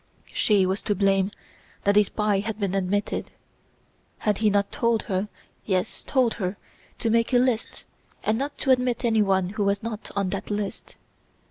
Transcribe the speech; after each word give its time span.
She 0.33 0.65
was 0.65 0.81
to 0.81 0.95
blame 0.95 1.29
that 1.83 1.95
a 1.95 2.01
spy 2.01 2.39
had 2.39 2.59
been 2.59 2.73
admitted. 2.73 3.29
Had 4.17 4.39
he 4.39 4.49
not 4.49 4.71
told 4.71 5.03
her, 5.03 5.29
yes, 5.63 6.03
told 6.07 6.33
her 6.33 6.57
to 6.97 7.11
make 7.11 7.33
a 7.33 7.37
list, 7.37 7.85
and 8.23 8.35
not 8.35 8.57
to 8.57 8.71
admit 8.71 9.05
anyone 9.05 9.49
who 9.49 9.63
was 9.63 9.83
not 9.83 10.09
on 10.15 10.31
that 10.31 10.49
list? 10.49 10.95